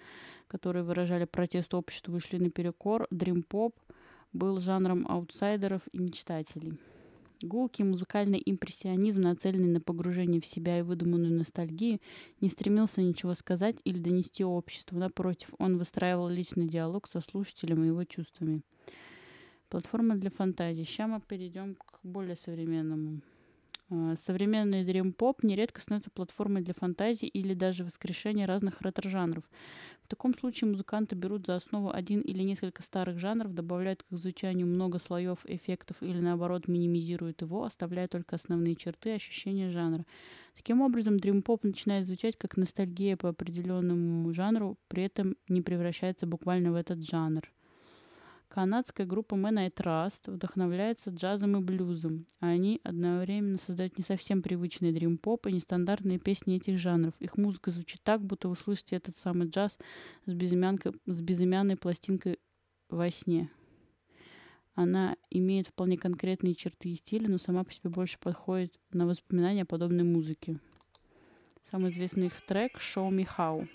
[0.47, 3.79] которые выражали протест обществу и шли наперекор, дримпоп
[4.33, 6.77] был жанром аутсайдеров и мечтателей.
[7.41, 12.01] Гулкий музыкальный импрессионизм, нацеленный на погружение в себя и выдуманную ностальгию,
[12.41, 14.97] не стремился ничего сказать или донести обществу.
[14.97, 18.63] Напротив, он выстраивал личный диалог со слушателем и его чувствами.
[19.69, 20.81] Платформа для фантазии.
[20.81, 23.21] Сейчас мы перейдем к более современному.
[23.91, 29.43] А, Современный дрим-поп нередко становится платформой для фантазии или даже воскрешения разных ретро-жанров.
[30.01, 34.65] В таком случае музыканты берут за основу один или несколько старых жанров, добавляют к изучению
[34.65, 40.03] много слоев эффектов или наоборот минимизируют его, оставляя только основные черты ощущения жанра.
[40.55, 46.71] Таким образом, дрим-поп начинает звучать как ностальгия по определенному жанру, при этом не превращается буквально
[46.71, 47.47] в этот жанр.
[48.49, 54.41] Канадская группа Man I Trust вдохновляется джазом и блюзом, а они одновременно создают не совсем
[54.41, 57.13] привычный дрим-поп и нестандартные песни этих жанров.
[57.19, 59.77] Их музыка звучит так, будто вы слышите этот самый джаз
[60.25, 62.39] с, с безымянной пластинкой
[62.89, 63.51] во сне.
[64.73, 69.61] Она имеет вполне конкретные черты и стили, но сама по себе больше подходит на воспоминания
[69.61, 70.59] о подобной музыке.
[71.69, 73.67] Самый известный их трек «Show Me How».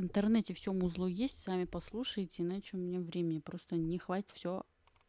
[0.00, 4.62] В интернете все музло есть, сами послушайте, иначе у меня времени просто не хватит все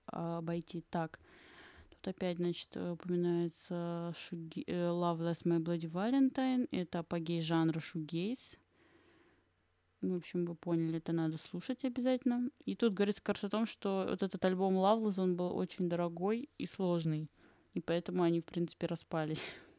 [0.05, 0.83] обойти.
[0.89, 1.21] Так,
[1.91, 8.57] тут опять, значит, э, упоминается шуги- э, Loveless My Bloody Valentine, это апогей жанра шугейс.
[10.01, 12.49] Ну, В общем, вы поняли, это надо слушать обязательно.
[12.65, 16.49] И тут говорится раз о том, что вот этот альбом Loveless, он был очень дорогой
[16.57, 17.31] и сложный.
[17.73, 19.45] И поэтому они, в принципе, распались.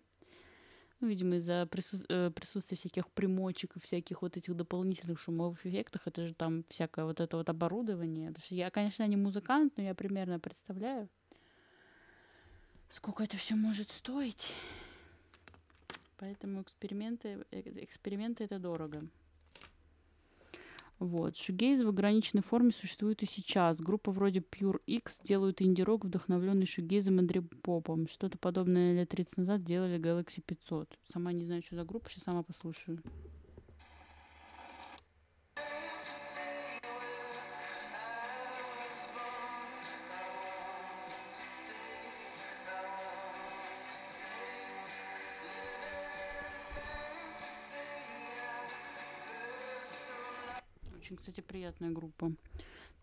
[1.03, 6.03] Ну, видимо, из-за прису- э, присутствия всяких примочек и всяких вот этих дополнительных шумовых эффектов.
[6.07, 8.28] Это же там всякое вот это вот оборудование.
[8.28, 11.09] Потому что я, конечно, не музыкант, но я примерно представляю,
[12.90, 14.53] сколько это все может стоить.
[16.18, 19.00] Поэтому эксперименты, э, эксперименты это дорого.
[21.03, 21.36] Вот.
[21.36, 23.80] Шугейз в ограниченной форме существует и сейчас.
[23.80, 28.07] Группа вроде Pure X делают инди-рок, вдохновленный шугейзом и дрим-попом.
[28.07, 30.96] Что-то подобное лет 30 назад делали Galaxy 500.
[31.12, 33.03] Сама не знаю, что за группа, сейчас сама послушаю.
[51.23, 52.33] Кстати, приятная группа.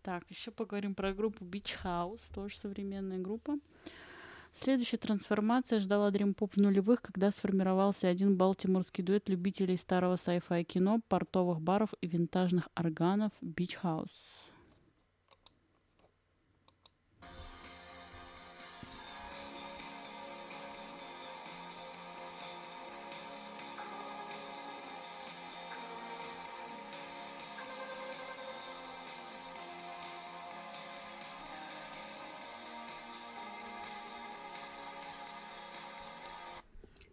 [0.02, 3.58] Так, еще поговорим про группу Beach House, тоже современная группа.
[4.52, 10.64] Следующая трансформация ждала Dream Pop в нулевых, когда сформировался один балтиморский дуэт любителей старого sci-fi
[10.64, 14.29] кино, портовых баров и винтажных органов Beach House.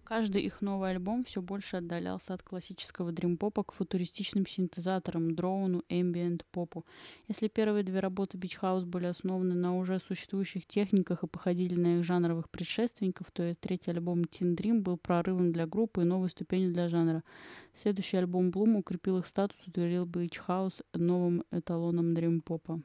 [0.08, 6.44] Каждый их новый альбом все больше отдалялся от классического дрим-попа к футуристичным синтезаторам, дроуну, ambient
[6.50, 6.86] попу.
[7.28, 11.98] Если первые две работы Beach House были основаны на уже существующих техниках и походили на
[11.98, 16.30] их жанровых предшественников, то и третий альбом Teen Dream был прорывом для группы и новой
[16.30, 17.22] ступенью для жанра.
[17.76, 22.82] Следующий альбом Bloom укрепил их статус, утвердил Beach House новым эталоном дрим-попа.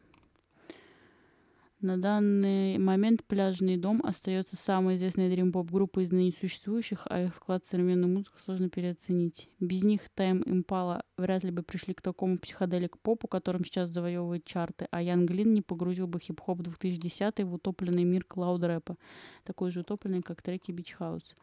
[1.82, 7.34] На данный момент «Пляжный дом» остается самой известной дрим-поп группой из ныне существующих, а их
[7.34, 9.48] вклад в современную музыку сложно переоценить.
[9.58, 14.86] Без них Time Impala вряд ли бы пришли к такому психоделик-попу, которым сейчас завоевывает чарты,
[14.92, 18.96] а Ян Глин не погрузил бы хип-хоп 2010 в утопленный мир клауд-рэпа,
[19.42, 21.34] такой же утопленный, как треки Beach House.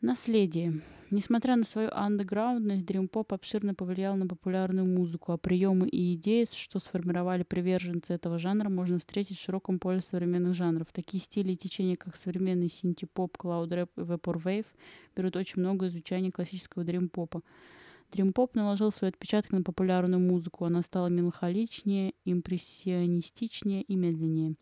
[0.00, 0.80] Наследие.
[1.10, 6.78] Несмотря на свою андеграундность, дрим-поп обширно повлиял на популярную музыку, а приемы и идеи, что
[6.78, 10.86] сформировали приверженцы этого жанра, можно встретить в широком поле современных жанров.
[10.92, 14.66] Такие стили и течения, как современный синти-поп, клауд-рэп и вепор-вейв,
[15.16, 17.42] берут очень много изучения классического дрим-попа.
[18.12, 20.64] Дрим-поп наложил свой отпечаток на популярную музыку.
[20.64, 24.54] Она стала меланхоличнее, импрессионистичнее и медленнее.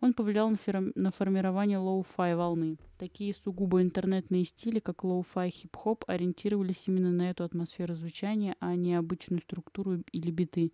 [0.00, 2.76] Он повлиял на, фер- на формирование лоу-фай волны.
[2.98, 8.96] Такие сугубо интернетные стили, как лоу-фай хип-хоп, ориентировались именно на эту атмосферу звучания, а не
[8.96, 10.72] обычную структуру или биты.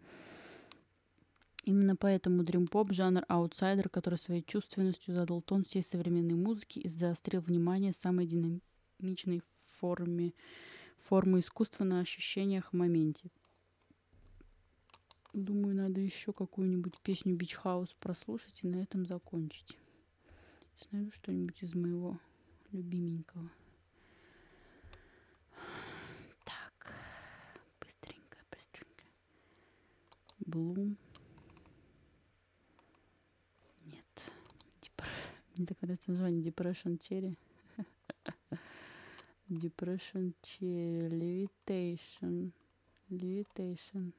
[1.65, 7.41] Именно поэтому дрим-поп– жанр аутсайдер, который своей чувственностью задал тон всей современной музыки и заострил
[7.41, 9.43] внимание самой динамичной
[9.79, 10.33] форме,
[11.05, 13.31] формы искусства на ощущениях в моменте.
[15.33, 19.77] Думаю, надо еще какую-нибудь песню Beach House прослушать и на этом закончить.
[20.77, 22.19] Сейчас найду что-нибудь из моего
[22.71, 23.51] любименького.
[26.45, 26.95] Так,
[27.81, 29.05] быстренько, быстренько.
[30.47, 30.97] Блум.
[33.85, 34.07] Нет.
[34.83, 35.09] Депр...
[35.57, 37.37] Мне так нравится название Depression Cherry.
[39.51, 41.09] Depression Cherry.
[41.09, 42.53] Levitation.
[43.11, 44.13] Levitation.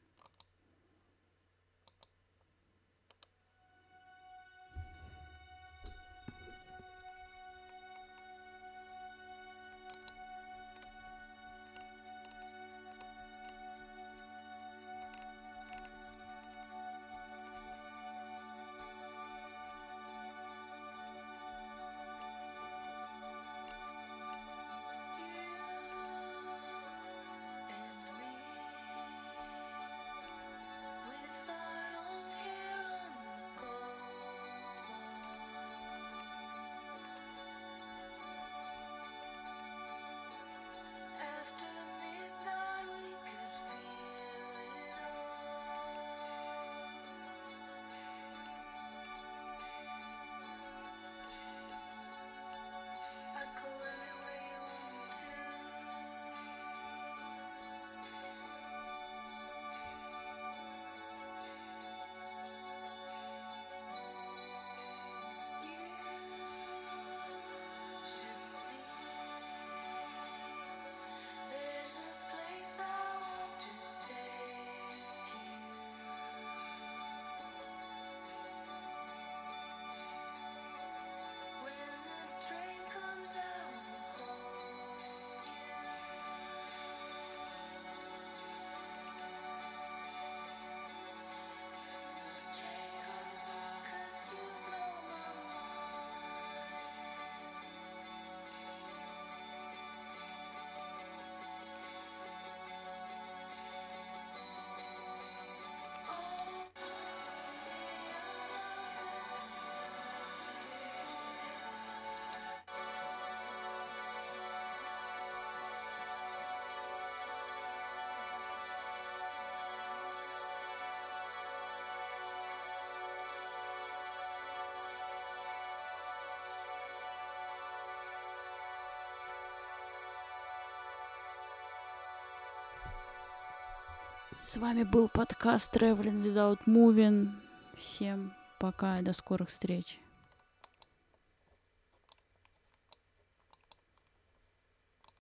[134.41, 137.31] С вами был подкаст Traveling Without Moving.
[137.75, 139.99] Всем пока и до скорых встреч.